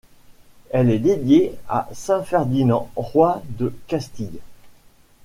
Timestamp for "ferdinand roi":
2.23-3.43